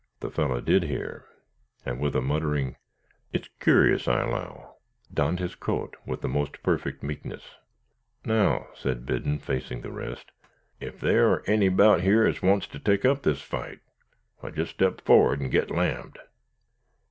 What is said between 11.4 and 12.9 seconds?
any 'bout yer as wants to